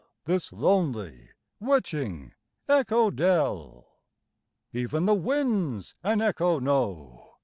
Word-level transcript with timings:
This 0.25 0.51
lonely, 0.51 1.29
witching 1.59 2.33
Echo 2.67 3.11
Dell! 3.11 3.85
Even 4.73 5.05
the 5.05 5.13
winds 5.13 5.93
an 6.03 6.21
echo 6.23 6.57
know. 6.57 7.35